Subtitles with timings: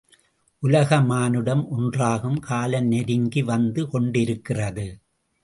[0.63, 4.87] உலக மானுடம் ஒன்றாகும் காலம் நெருங்கி வந்து கொண்டிருக்கிறது.